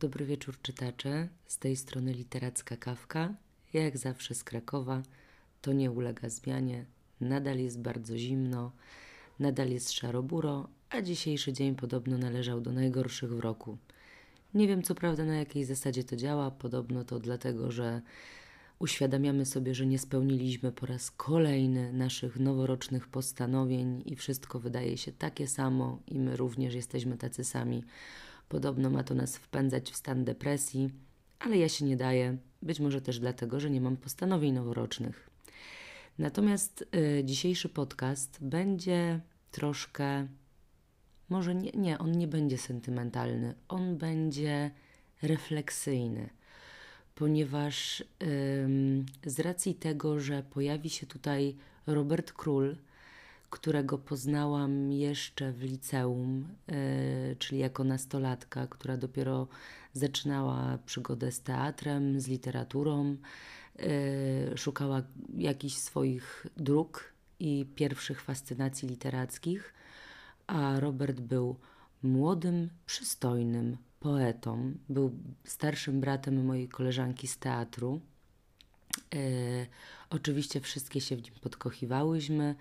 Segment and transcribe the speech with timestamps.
[0.00, 3.34] Dobry wieczór czytacze, z tej strony literacka kawka.
[3.72, 5.02] Jak zawsze z Krakowa,
[5.62, 6.84] to nie ulega zmianie.
[7.20, 8.72] Nadal jest bardzo zimno,
[9.38, 13.78] nadal jest szaroburo, a dzisiejszy dzień podobno należał do najgorszych w roku.
[14.54, 18.02] Nie wiem co prawda na jakiej zasadzie to działa, podobno to dlatego, że
[18.78, 25.12] uświadamiamy sobie, że nie spełniliśmy po raz kolejny naszych noworocznych postanowień i wszystko wydaje się
[25.12, 27.84] takie samo i my również jesteśmy tacy sami.
[28.48, 30.90] Podobno ma to nas wpędzać w stan depresji,
[31.38, 35.30] ale ja się nie daję, być może też dlatego, że nie mam postanowień noworocznych.
[36.18, 40.26] Natomiast y, dzisiejszy podcast będzie troszkę,
[41.28, 44.70] może nie, nie, on nie będzie sentymentalny, on będzie
[45.22, 46.28] refleksyjny,
[47.14, 48.04] ponieważ y,
[49.26, 52.76] z racji tego, że pojawi się tutaj Robert Król,
[53.50, 59.48] którego poznałam jeszcze w liceum, yy, czyli jako nastolatka, która dopiero
[59.92, 63.16] zaczynała przygodę z teatrem, z literaturą,
[63.78, 63.86] yy,
[64.56, 65.02] szukała
[65.36, 69.74] jakichś swoich dróg i pierwszych fascynacji literackich,
[70.46, 71.56] a Robert był
[72.02, 75.12] młodym, przystojnym poetą, był
[75.44, 78.00] starszym bratem mojej koleżanki z teatru.
[79.12, 79.66] Yy,
[80.10, 82.54] oczywiście wszystkie się w nim podkochiwałyśmy.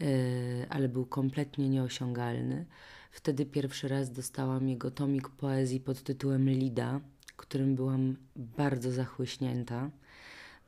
[0.00, 2.66] E, ale był kompletnie nieosiągalny.
[3.10, 7.00] Wtedy pierwszy raz dostałam jego tomik poezji pod tytułem Lida,
[7.36, 9.90] którym byłam bardzo zachłyśnięta.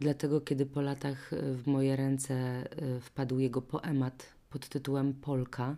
[0.01, 5.77] Dlatego, kiedy po latach e, w moje ręce e, wpadł jego poemat pod tytułem Polka,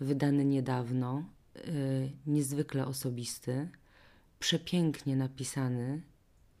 [0.00, 1.24] wydany niedawno,
[2.26, 3.68] niezwykle osobisty,
[4.38, 6.02] przepięknie napisany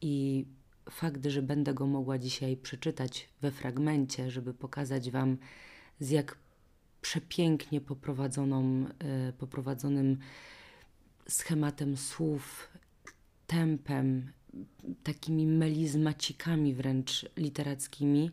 [0.00, 0.46] i
[0.90, 5.38] fakt, że będę go mogła dzisiaj przeczytać we fragmencie, żeby pokazać Wam,
[6.00, 6.38] z jak
[7.00, 10.18] przepięknie poprowadzoną, e, poprowadzonym
[11.28, 12.68] schematem słów,
[13.46, 14.32] tempem,
[15.02, 18.30] takimi melizmacikami wręcz literackimi,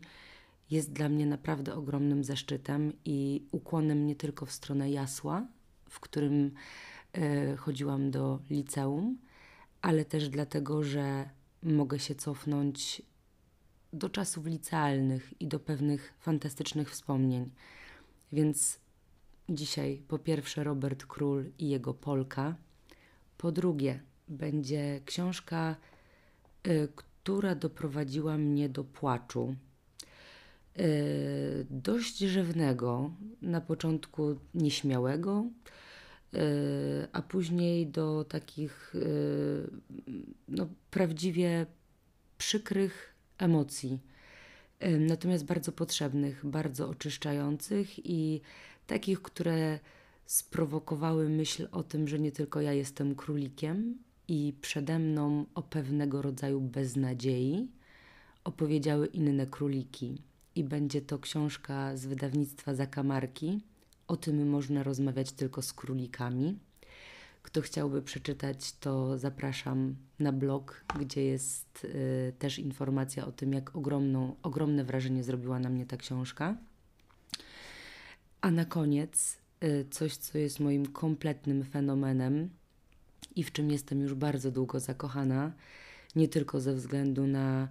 [0.70, 5.46] jest dla mnie naprawdę ogromnym zaszczytem i ukłonem nie tylko w stronę Jasła,
[5.88, 6.50] w którym
[7.12, 9.18] e, chodziłam do liceum,
[9.82, 11.30] ale też dlatego, że
[11.62, 13.02] mogę się cofnąć
[13.92, 17.50] do czasów licealnych i do pewnych fantastycznych wspomnień.
[18.32, 18.80] Więc
[19.48, 22.56] dzisiaj po pierwsze Robert Król i jego Polka,
[23.38, 25.76] po drugie będzie książka,
[26.66, 29.56] y, która doprowadziła mnie do płaczu.
[30.80, 33.10] Y, dość rzewnego,
[33.42, 35.44] na początku nieśmiałego,
[36.34, 36.38] y,
[37.12, 39.70] a później do takich y,
[40.48, 41.66] no, prawdziwie
[42.38, 44.00] przykrych emocji,
[44.98, 48.40] natomiast bardzo potrzebnych, bardzo oczyszczających i
[48.86, 49.78] takich, które
[50.26, 53.98] sprowokowały myśl o tym, że nie tylko ja jestem królikiem
[54.28, 57.68] i przede mną o pewnego rodzaju beznadziei
[58.44, 60.22] opowiedziały inne króliki.
[60.54, 63.60] I będzie to książka z wydawnictwa Zakamarki.
[64.08, 66.58] O tym można rozmawiać tylko z królikami.
[67.42, 73.76] Kto chciałby przeczytać, to zapraszam na blog, gdzie jest y, też informacja o tym, jak
[73.76, 76.56] ogromną, ogromne wrażenie zrobiła na mnie ta książka.
[78.40, 82.50] A na koniec y, coś, co jest moim kompletnym fenomenem
[83.36, 85.52] i w czym jestem już bardzo długo zakochana,
[86.16, 87.68] nie tylko ze względu na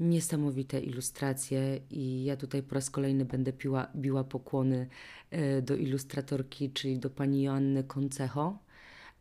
[0.00, 4.88] niesamowite ilustracje i ja tutaj po raz kolejny będę piła, biła pokłony
[5.32, 8.58] y, do ilustratorki, czyli do pani Joanny Koncecho,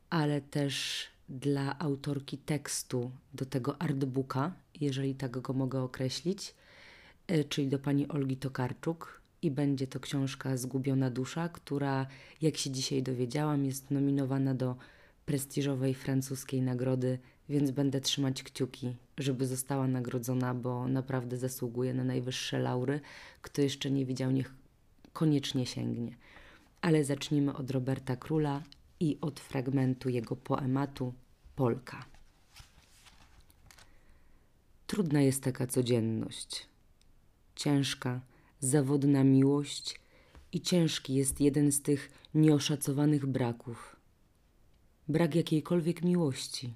[0.10, 6.56] ale też dla autorki tekstu do tego artbooka, jeżeli tak go mogę określić,
[7.28, 9.22] e, czyli do pani Olgi Tokarczuk.
[9.42, 12.08] I będzie to książka Zgubiona Dusza, która,
[12.42, 14.76] jak się dzisiaj dowiedziałam, jest nominowana do
[15.26, 17.20] prestiżowej francuskiej nagrody,
[17.50, 23.00] więc będę trzymać kciuki, żeby została nagrodzona, bo naprawdę zasługuje na najwyższe laury.
[23.42, 24.54] Kto jeszcze nie widział, niech
[25.14, 26.16] koniecznie sięgnie.
[26.82, 28.62] Ale zacznijmy od Roberta Króla
[29.00, 31.14] i od fragmentu jego poematu
[31.56, 32.06] Polka.
[34.88, 36.68] Trudna jest taka codzienność.
[37.56, 38.22] Ciężka,
[38.60, 40.00] zawodna miłość
[40.52, 43.96] i ciężki jest jeden z tych nieoszacowanych braków.
[45.08, 46.74] Brak jakiejkolwiek miłości.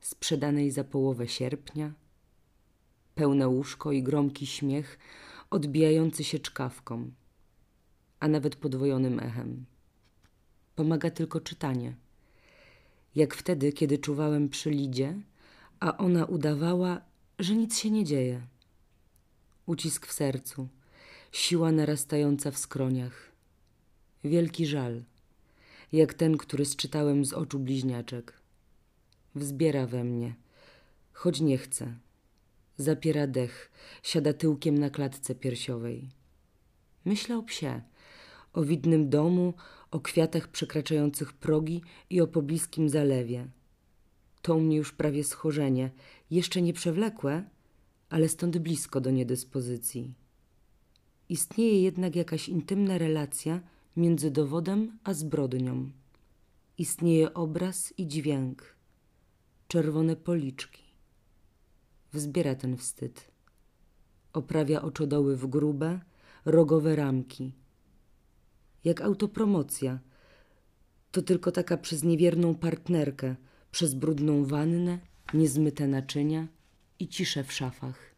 [0.00, 1.92] Sprzedanej za połowę sierpnia,
[3.14, 4.98] pełne łóżko i gromki śmiech
[5.50, 7.10] odbijający się czkawką,
[8.20, 9.66] a nawet podwojonym echem.
[10.76, 11.96] Pomaga tylko czytanie.
[13.14, 15.14] Jak wtedy, kiedy czuwałem przy Lidzie,
[15.80, 17.00] a ona udawała,
[17.38, 18.40] że nic się nie dzieje.
[19.66, 20.68] Ucisk w sercu,
[21.32, 23.32] siła narastająca w skroniach.
[24.24, 25.02] Wielki żal,
[25.92, 28.32] jak ten, który sczytałem z oczu bliźniaczek.
[29.34, 30.34] Wzbiera we mnie,
[31.12, 31.94] choć nie chce.
[32.76, 33.70] Zapiera dech,
[34.02, 36.08] siada tyłkiem na klatce piersiowej.
[37.04, 37.82] Myślę o psie,
[38.52, 39.54] o widnym domu,
[39.96, 43.48] o kwiatach przekraczających progi i o pobliskim zalewie.
[44.42, 45.90] To mnie już prawie schorzenie,
[46.30, 47.44] jeszcze nie przewlekłe,
[48.10, 50.14] ale stąd blisko do niedyspozycji.
[51.28, 53.60] Istnieje jednak jakaś intymna relacja
[53.96, 55.90] między dowodem a zbrodnią.
[56.78, 58.76] Istnieje obraz i dźwięk,
[59.68, 60.82] czerwone policzki.
[62.12, 63.30] Wzbiera ten wstyd.
[64.32, 66.00] Oprawia oczodoły w grube,
[66.44, 67.52] rogowe ramki.
[68.86, 69.98] Jak autopromocja.
[71.12, 73.36] To tylko taka przez niewierną partnerkę,
[73.70, 74.98] przez brudną wannę,
[75.34, 76.48] niezmyte naczynia
[76.98, 78.14] i ciszę w szafach,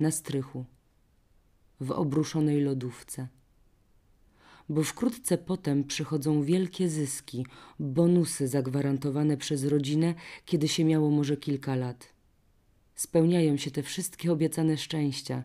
[0.00, 0.64] na strychu,
[1.80, 3.28] w obruszonej lodówce.
[4.68, 7.46] Bo wkrótce potem przychodzą wielkie zyski,
[7.78, 10.14] bonusy zagwarantowane przez rodzinę,
[10.44, 12.12] kiedy się miało może kilka lat.
[12.94, 15.44] Spełniają się te wszystkie obiecane szczęścia,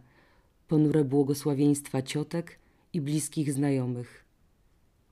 [0.68, 2.60] ponure błogosławieństwa ciotek
[2.94, 4.29] i bliskich znajomych.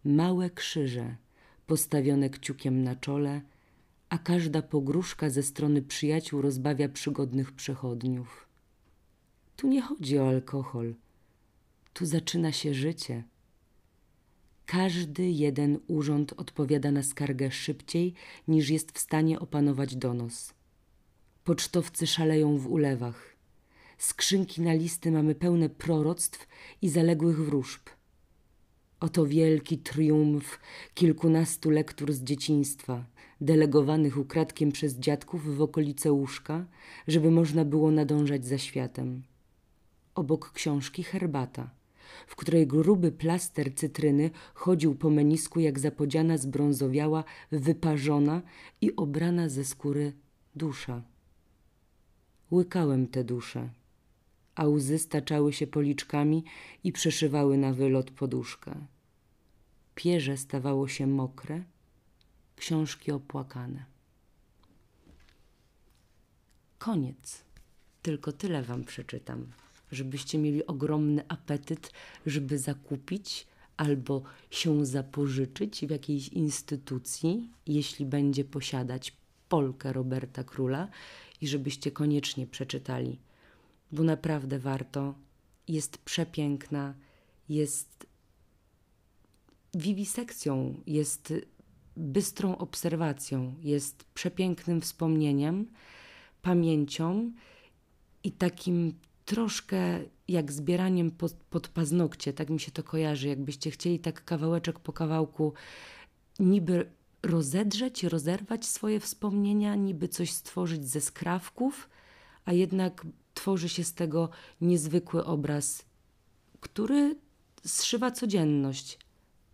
[0.05, 1.15] Małe krzyże,
[1.67, 3.41] postawione kciukiem na czole,
[4.09, 8.47] a każda pogróżka ze strony przyjaciół rozbawia przygodnych przechodniów.
[9.55, 10.95] Tu nie chodzi o alkohol,
[11.93, 13.23] tu zaczyna się życie.
[14.65, 18.13] Każdy jeden urząd odpowiada na skargę szybciej,
[18.47, 20.53] niż jest w stanie opanować donos.
[21.43, 23.35] Pocztowcy szaleją w ulewach.
[23.97, 26.47] Skrzynki na listy mamy pełne proroctw
[26.81, 27.81] i zaległych wróżb.
[28.99, 30.59] Oto wielki triumf
[30.93, 33.05] kilkunastu lektur z dzieciństwa,
[33.41, 36.65] delegowanych ukradkiem przez dziadków w okolice łóżka,
[37.07, 39.23] żeby można było nadążać za światem.
[40.15, 41.69] Obok książki herbata,
[42.27, 48.41] w której gruby plaster cytryny chodził po menisku jak zapodziana zbrązowiała, wyparzona
[48.81, 50.13] i obrana ze skóry
[50.55, 51.01] dusza.
[52.51, 53.69] Łykałem te dusze,
[54.57, 56.43] a łzy staczały się policzkami
[56.83, 58.75] i przeszywały na wylot poduszkę.
[59.95, 61.63] Pierze stawało się mokre,
[62.55, 63.85] książki opłakane.
[66.77, 67.43] Koniec.
[68.01, 69.47] Tylko tyle wam przeczytam,
[69.91, 71.91] żebyście mieli ogromny apetyt,
[72.25, 74.21] żeby zakupić albo
[74.51, 79.13] się zapożyczyć w jakiejś instytucji, jeśli będzie posiadać
[79.49, 80.87] Polkę Roberta Króla
[81.41, 83.19] i żebyście koniecznie przeczytali,
[83.91, 85.15] bo naprawdę warto.
[85.67, 86.93] Jest przepiękna,
[87.49, 88.07] jest
[89.73, 91.33] wiwisekcją, jest
[91.97, 95.67] bystrą obserwacją, jest przepięknym wspomnieniem,
[96.41, 97.31] pamięcią
[98.23, 98.93] i takim
[99.25, 104.79] troszkę jak zbieraniem pod, pod paznokcie, tak mi się to kojarzy, jakbyście chcieli tak kawałeczek
[104.79, 105.53] po kawałku
[106.39, 106.91] niby
[107.23, 111.89] rozedrzeć, rozerwać swoje wspomnienia, niby coś stworzyć ze skrawków,
[112.45, 113.05] a jednak
[113.37, 114.29] tworzy się z tego
[114.61, 115.85] niezwykły obraz,
[116.59, 117.15] który
[117.65, 118.99] zszywa codzienność,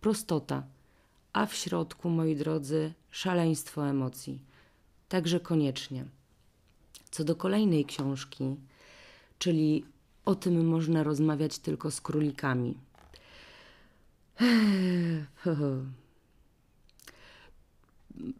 [0.00, 0.62] prostota,
[1.32, 4.40] a w środku, moi drodzy, szaleństwo emocji.
[5.08, 6.04] Także koniecznie.
[7.10, 8.56] Co do kolejnej książki,
[9.38, 9.84] czyli
[10.24, 12.74] o tym można rozmawiać tylko z królikami.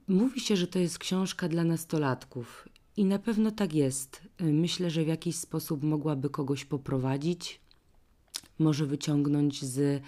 [0.08, 4.22] Mówi się, że to jest książka dla nastolatków i na pewno tak jest.
[4.41, 7.60] Myślę, że w jakiś sposób mogłaby kogoś poprowadzić,
[8.58, 10.03] może wyciągnąć z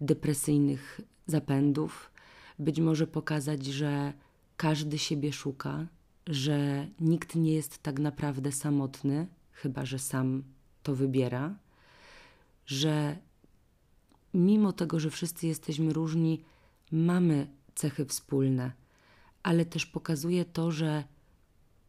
[0.00, 2.10] depresyjnych zapędów,
[2.58, 4.12] być może pokazać, że
[4.56, 5.86] każdy siebie szuka,
[6.26, 10.42] że nikt nie jest tak naprawdę samotny, chyba że sam
[10.82, 11.58] to wybiera,
[12.66, 13.16] że
[14.34, 16.44] mimo tego, że wszyscy jesteśmy różni,
[16.92, 18.72] mamy cechy wspólne,
[19.42, 21.04] ale też pokazuje to, że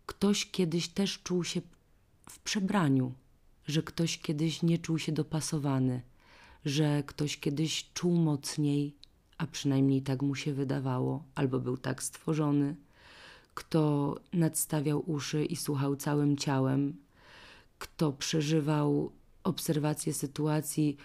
[0.05, 1.61] ktoś kiedyś też czuł się
[2.29, 3.13] w przebraniu,
[3.67, 6.01] że ktoś kiedyś nie czuł się dopasowany,
[6.65, 8.95] że ktoś kiedyś czuł mocniej,
[9.37, 12.75] a przynajmniej tak mu się wydawało, albo był tak stworzony,
[13.53, 16.95] kto nadstawiał uszy i słuchał całym ciałem,
[17.79, 19.11] kto przeżywał
[19.43, 20.97] obserwację sytuacji.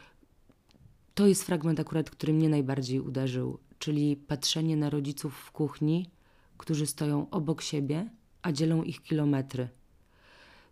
[1.15, 6.11] To jest fragment akurat, który mnie najbardziej uderzył, czyli patrzenie na rodziców w kuchni,
[6.59, 8.11] którzy stoją obok siebie,
[8.47, 9.69] a dzielą ich kilometry.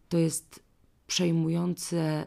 [0.08, 0.62] To jest
[1.06, 2.26] przejmujące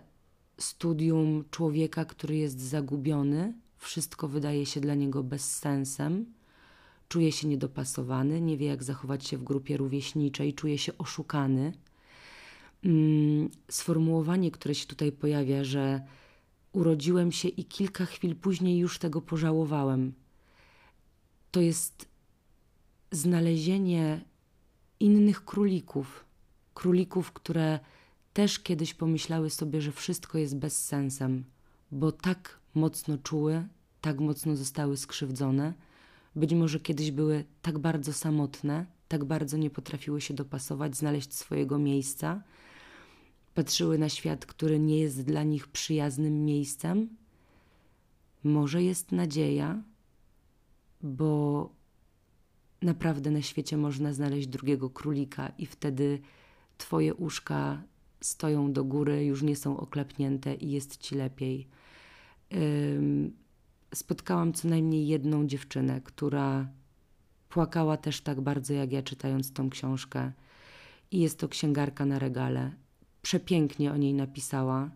[0.58, 6.26] studium człowieka, który jest zagubiony, wszystko wydaje się dla niego bezsensem,
[7.10, 11.74] czuje się niedopasowany, nie wie jak zachować się w grupie rówieśniczej, czuje się oszukany.
[12.84, 16.02] Mm, sformułowanie, które się tutaj pojawia, że
[16.72, 20.14] urodziłem się i kilka chwil później już tego pożałowałem,
[21.52, 22.10] to jest
[23.12, 24.22] znalezienie
[25.00, 26.26] innych królików.
[26.74, 27.80] Królików, które
[28.34, 31.44] też kiedyś pomyślały sobie, że wszystko jest bezsensem,
[31.92, 33.68] bo tak mocno czuły,
[34.02, 35.74] tak mocno zostały skrzywdzone,
[36.36, 41.80] być może kiedyś były tak bardzo samotne, tak bardzo nie potrafiły się dopasować, znaleźć swojego
[41.80, 42.44] miejsca,
[43.54, 47.10] patrzyły na świat, który nie jest dla nich przyjaznym miejscem.
[48.44, 49.82] Może jest nadzieja,
[51.02, 51.70] bo
[52.82, 56.20] naprawdę na świecie można znaleźć drugiego królika i wtedy
[56.78, 57.84] twoje uszka
[58.22, 61.68] stoją do góry, już nie są oklepnięte i jest ci lepiej.
[63.94, 66.68] Spotkałam co najmniej jedną dziewczynę, która
[67.50, 70.32] płakała też tak bardzo jak ja, czytając tą książkę.
[71.12, 72.72] I jest to księgarka na regale.
[73.22, 74.90] Przepięknie o niej napisała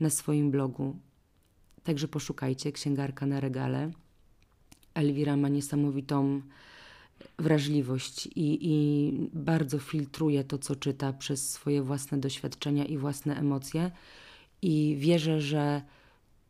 [0.00, 0.96] na swoim blogu.
[1.82, 3.90] Także poszukajcie, księgarka na regale.
[4.94, 6.42] Elwira ma niesamowitą
[7.38, 13.90] wrażliwość i, i bardzo filtruje to, co czyta przez swoje własne doświadczenia i własne emocje.
[14.62, 15.82] I wierzę, że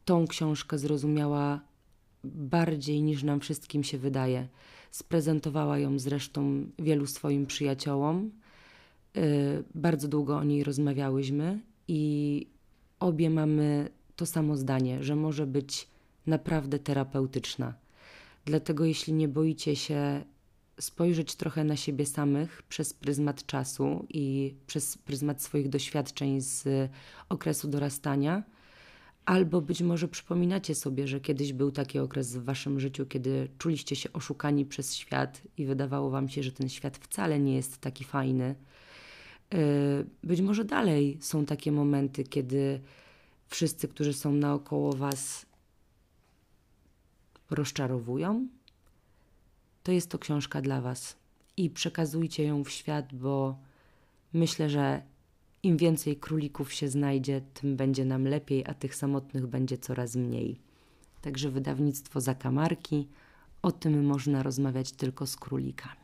[0.05, 1.61] tą książkę zrozumiała
[2.25, 4.49] bardziej niż nam wszystkim się wydaje.
[4.91, 8.31] Sprezentowała ją zresztą wielu swoim przyjaciołom.
[9.17, 12.47] Y, bardzo długo o niej rozmawiałyśmy i
[13.01, 15.89] obie mamy to samo zdanie, że może być
[16.27, 17.75] naprawdę terapeutyczna.
[18.45, 20.25] Dlatego, jeśli nie boicie się
[20.81, 26.91] spojrzeć trochę na siebie samych przez pryzmat czasu i przez pryzmat swoich doświadczeń z
[27.29, 28.43] okresu dorastania,
[29.25, 33.97] albo być może przypominacie sobie, że kiedyś był taki okres w waszym życiu, kiedy czuliście
[33.97, 38.05] się oszukani przez świat i wydawało wam się, że ten świat wcale nie jest taki
[38.05, 38.55] fajny.
[39.55, 39.59] E,
[40.25, 42.81] być może dalej są takie momenty, kiedy
[43.49, 45.47] wszyscy, którzy są naokoło was,
[47.51, 48.49] rozczarowują,
[49.83, 51.17] to jest to książka dla Was.
[51.57, 53.59] I przekazujcie ją w świat, bo
[54.33, 55.03] myślę, że
[55.63, 60.61] im więcej królików się znajdzie, tym będzie nam lepiej, a tych samotnych będzie coraz mniej.
[61.23, 63.09] Także wydawnictwo Zakamarki,
[63.63, 65.97] o tym można rozmawiać tylko z królikami.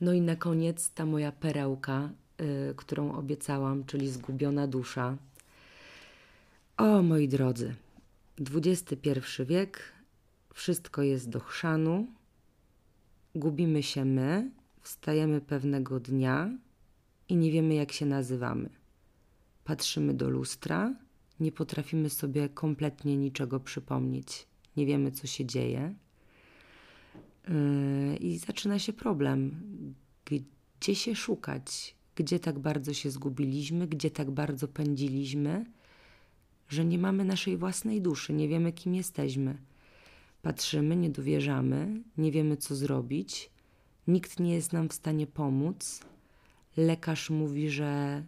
[0.00, 5.16] No i na koniec ta moja perełka, yy, którą obiecałam, czyli Zgubiona Dusza.
[6.76, 7.74] O moi drodzy,
[8.54, 9.10] XXI
[9.46, 9.92] wiek,
[10.58, 12.06] wszystko jest do chrzanu,
[13.34, 14.50] gubimy się my,
[14.80, 16.58] wstajemy pewnego dnia
[17.28, 18.70] i nie wiemy, jak się nazywamy.
[19.64, 20.94] Patrzymy do lustra,
[21.40, 24.46] nie potrafimy sobie kompletnie niczego przypomnieć,
[24.76, 25.94] nie wiemy, co się dzieje.
[27.48, 29.62] Yy, I zaczyna się problem.
[30.80, 31.94] Gdzie się szukać?
[32.16, 33.88] Gdzie tak bardzo się zgubiliśmy?
[33.88, 35.66] Gdzie tak bardzo pędziliśmy?
[36.68, 39.67] Że nie mamy naszej własnej duszy, nie wiemy, kim jesteśmy.
[40.48, 43.50] Patrzymy, nie dowierzamy, nie wiemy co zrobić,
[44.06, 46.00] nikt nie jest nam w stanie pomóc.
[46.76, 48.22] Lekarz mówi, że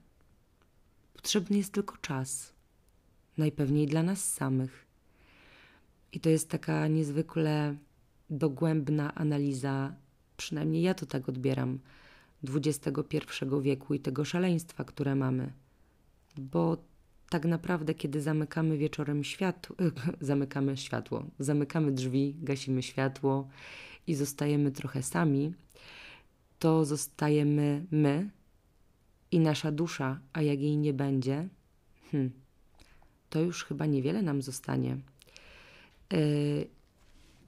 [1.15, 2.53] potrzebny jest tylko czas,
[3.39, 4.87] najpewniej dla nas samych.
[6.13, 7.77] I to jest taka niezwykle
[8.31, 9.95] dogłębna analiza,
[10.37, 11.79] przynajmniej ja to tak odbieram,
[12.55, 13.25] XXI
[13.63, 15.53] wieku i tego szaleństwa, które mamy.
[16.37, 16.77] Bo
[17.31, 19.77] tak naprawdę, kiedy zamykamy wieczorem światło,
[20.21, 23.49] zamykamy światło, zamykamy drzwi, gasimy światło
[24.07, 25.55] i zostajemy trochę sami,
[26.59, 28.31] to zostajemy my
[29.31, 31.49] i nasza dusza, a jak jej nie będzie,
[32.11, 32.31] hmm,
[33.31, 34.97] to już chyba niewiele nam zostanie.
[36.13, 36.69] Yy,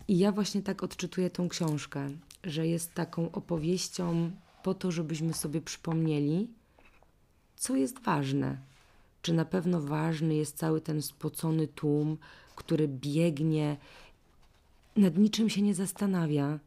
[0.08, 2.08] I ja właśnie tak odczytuję tą książkę,
[2.44, 4.30] że jest taką opowieścią
[4.62, 6.48] po to, żebyśmy sobie przypomnieli,
[7.56, 8.71] co jest ważne
[9.22, 12.18] czy na pewno ważny jest cały ten spocony tłum,
[12.56, 13.76] który biegnie,
[14.96, 16.58] nad niczym się nie zastanawia,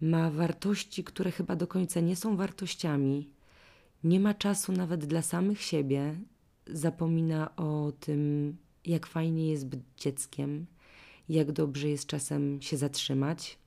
[0.00, 3.28] ma wartości, które chyba do końca nie są wartościami,
[4.04, 6.16] nie ma czasu nawet dla samych siebie,
[6.66, 10.66] zapomina o tym, jak fajnie jest być dzieckiem,
[11.28, 13.58] jak dobrze jest czasem się zatrzymać.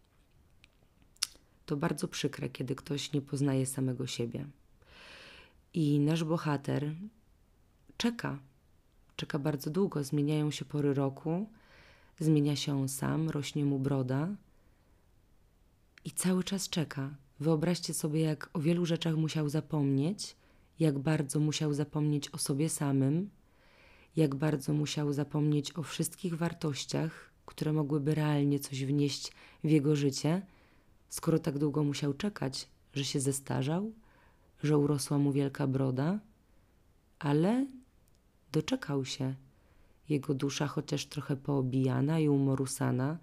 [1.65, 4.45] To bardzo przykre, kiedy ktoś nie poznaje samego siebie.
[5.73, 6.95] I nasz bohater,
[7.97, 8.39] czeka.
[9.15, 11.49] Czeka bardzo długo, zmieniają się pory roku,
[12.19, 14.27] zmienia się on sam, rośnie mu broda
[16.05, 17.09] i cały czas czeka.
[17.39, 20.35] Wyobraźcie sobie, jak o wielu rzeczach musiał zapomnieć,
[20.79, 23.29] jak bardzo musiał zapomnieć o sobie samym,
[24.15, 29.31] jak bardzo musiał zapomnieć o wszystkich wartościach, które mogłyby realnie coś wnieść
[29.63, 30.41] w jego życie,
[31.09, 33.91] skoro tak długo musiał czekać, że się zestarzał,
[34.63, 36.19] że urosła mu wielka broda,
[37.19, 37.65] ale
[38.51, 39.35] Doczekał się.
[40.09, 43.17] Jego dusza, chociaż trochę poobijana i umorusana,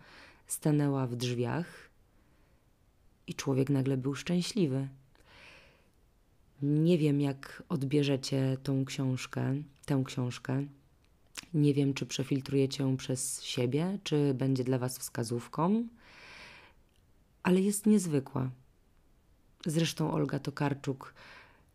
[0.47, 1.67] stanęła w drzwiach
[3.27, 4.89] i człowiek nagle był szczęśliwy.
[6.63, 9.55] Nie wiem, jak odbierzecie tą książkę,
[9.87, 10.67] tę książkę.
[11.55, 15.89] Nie wiem, czy przefiltrujecie ją przez siebie, czy będzie dla Was wskazówką,
[17.43, 18.51] ale jest niezwykła.
[19.67, 21.15] Zresztą Olga Tokarczuk,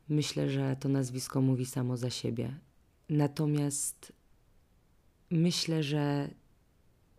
[0.10, 2.54] myślę, że to nazwisko mówi samo za siebie.
[3.10, 4.14] Natomiast
[5.32, 6.30] myślę, że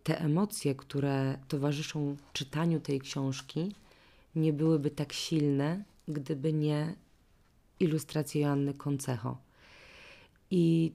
[0.03, 3.75] te emocje, które towarzyszą czytaniu tej książki,
[4.35, 6.95] nie byłyby tak silne, gdyby nie
[7.79, 9.37] ilustracje Joanny Koncecho.
[10.51, 10.91] I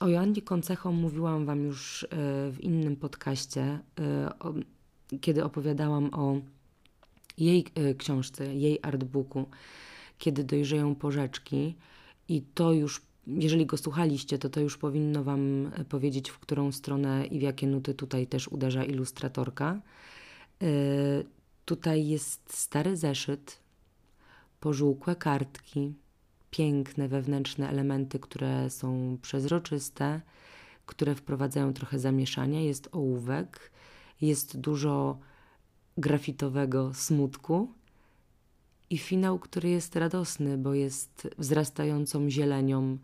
[0.00, 2.06] o Joannie Koncecho mówiłam Wam już e,
[2.50, 4.30] w innym podcaście, e,
[5.20, 6.36] kiedy opowiadałam o
[7.38, 9.46] jej e, książce, jej artbooku,
[10.18, 11.74] kiedy dojrzeją porzeczki.
[12.28, 17.26] I to już, jeżeli go słuchaliście, to to już powinno Wam powiedzieć, w którą stronę
[17.26, 19.80] i w jakie nuty tutaj też uderza ilustratorka.
[21.64, 23.58] Tutaj jest stary zeszyt,
[24.60, 25.94] pożółkłe kartki,
[26.50, 30.20] piękne wewnętrzne elementy, które są przezroczyste,
[30.86, 32.60] które wprowadzają trochę zamieszania.
[32.60, 33.70] Jest ołówek,
[34.20, 35.18] jest dużo
[35.98, 37.72] grafitowego smutku
[38.90, 42.98] i finał, który jest radosny, bo jest wzrastającą zielenią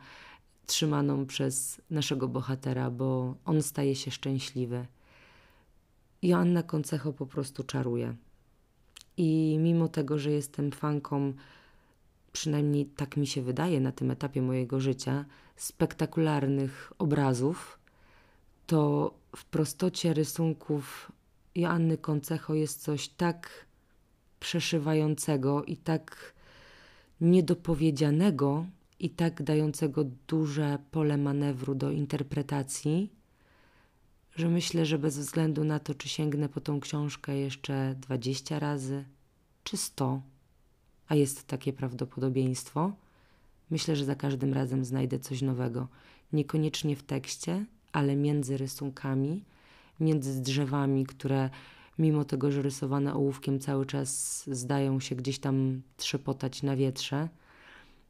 [0.66, 4.86] trzymaną przez naszego bohatera, bo on staje się szczęśliwy.
[6.22, 8.16] Joanna Koncecho po prostu czaruje.
[9.16, 11.32] I mimo tego, że jestem fanką
[12.32, 15.24] przynajmniej tak mi się wydaje na tym etapie mojego życia,
[15.56, 17.78] spektakularnych obrazów,
[18.66, 21.12] to w prostocie rysunków
[21.54, 23.66] Joanny Koncecho jest coś tak
[24.40, 26.34] przeszywającego i tak
[27.20, 28.66] niedopowiedzianego
[29.00, 33.12] i tak dającego duże pole manewru do interpretacji,
[34.36, 39.04] że myślę, że bez względu na to, czy sięgnę po tą książkę jeszcze 20 razy,
[39.64, 40.22] czy 100,
[41.08, 42.92] a jest takie prawdopodobieństwo,
[43.70, 45.88] myślę, że za każdym razem znajdę coś nowego.
[46.32, 49.44] Niekoniecznie w tekście, ale między rysunkami,
[50.00, 51.50] między drzewami, które
[52.00, 57.28] mimo tego, że rysowane ołówkiem cały czas zdają się gdzieś tam trzepotać na wietrze.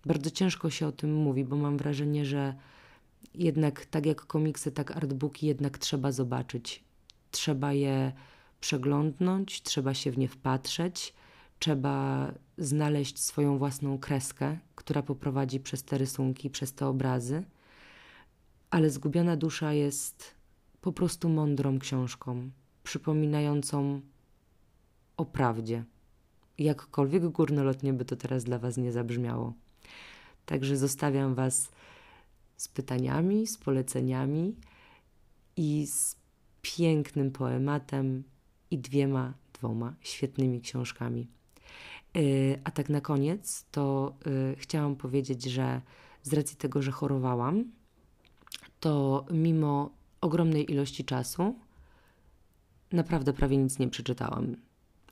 [0.07, 2.55] Bardzo ciężko się o tym mówi, bo mam wrażenie, że
[3.35, 6.85] jednak tak jak komiksy, tak artbooki jednak trzeba zobaczyć.
[7.31, 8.12] Trzeba je
[8.61, 11.14] przeglądnąć, trzeba się w nie wpatrzeć,
[11.59, 12.26] trzeba
[12.59, 17.42] znaleźć swoją własną kreskę, która poprowadzi przez te rysunki, przez te obrazy.
[18.70, 20.35] Ale Zgubiona Dusza jest
[20.81, 22.50] po prostu mądrą książką,
[22.90, 24.00] przypominającą
[25.16, 25.85] o prawdzie.
[26.59, 29.53] Jakkolwiek górnolotnie by to teraz dla Was nie zabrzmiało.
[30.46, 31.70] Także zostawiam Was
[32.57, 34.57] z pytaniami, z poleceniami
[35.57, 36.16] i z
[36.62, 38.24] pięknym poematem
[38.70, 41.29] i dwiema, dwoma świetnymi książkami.
[42.16, 44.14] Y, a tak na koniec, to
[44.53, 45.81] y, chciałam powiedzieć, że
[46.22, 47.64] z racji tego, że chorowałam,
[48.81, 51.55] to mimo ogromnej ilości czasu
[52.92, 54.57] naprawdę prawie nic nie przeczytałam.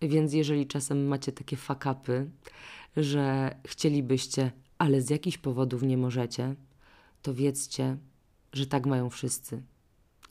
[0.03, 2.31] Więc jeżeli czasem macie takie fakapy,
[2.97, 6.55] że chcielibyście, ale z jakichś powodów nie możecie,
[7.23, 7.97] to wiedzcie,
[8.53, 9.63] że tak mają wszyscy.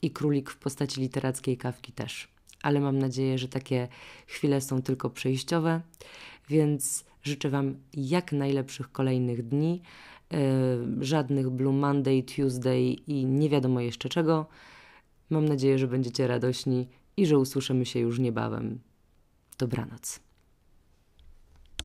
[0.02, 2.28] I królik w postaci literackiej kawki też.
[2.62, 3.88] Ale mam nadzieję, że takie
[4.26, 5.80] chwile są tylko przejściowe
[6.48, 9.82] więc życzę Wam jak najlepszych kolejnych dni,
[10.30, 10.38] yy,
[11.00, 14.46] żadnych Blue Monday, Tuesday i nie wiadomo jeszcze czego.
[15.30, 18.80] Mam nadzieję, że będziecie radośni i że usłyszymy się już niebawem.
[19.58, 20.20] Dobranoc.